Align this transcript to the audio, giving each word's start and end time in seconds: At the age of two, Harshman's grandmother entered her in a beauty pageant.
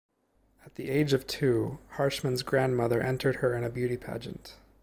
At 0.65 0.73
the 0.73 0.89
age 0.89 1.13
of 1.13 1.27
two, 1.27 1.77
Harshman's 1.93 2.41
grandmother 2.41 2.99
entered 3.03 3.35
her 3.35 3.53
in 3.55 3.63
a 3.63 3.69
beauty 3.69 3.97
pageant. 3.97 4.55